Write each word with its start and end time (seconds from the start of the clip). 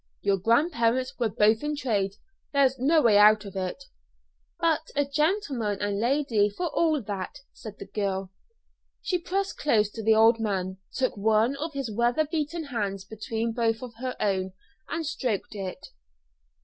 Your 0.21 0.37
grandparents 0.39 1.13
were 1.19 1.29
both 1.29 1.61
in 1.63 1.75
trade; 1.75 2.15
there's 2.53 2.79
no 2.79 3.03
way 3.03 3.19
out 3.19 3.45
of 3.45 3.55
it." 3.55 3.83
"But 4.59 4.89
a 4.95 5.05
gentleman 5.05 5.79
and 5.79 5.99
lady 5.99 6.49
for 6.49 6.69
all 6.69 7.03
that," 7.03 7.41
said 7.53 7.77
the 7.77 7.85
girl. 7.85 8.31
She 9.03 9.19
pressed 9.19 9.59
close 9.59 9.91
to 9.91 10.01
the 10.01 10.15
old 10.15 10.39
man, 10.39 10.77
took 10.91 11.15
one 11.15 11.55
of 11.57 11.73
his 11.73 11.91
weather 11.91 12.25
beaten 12.25 12.63
hands 12.73 13.05
between 13.05 13.51
both 13.51 13.83
of 13.83 13.93
her 13.99 14.15
own, 14.19 14.53
and 14.89 15.05
stroked 15.05 15.53
it. 15.53 15.89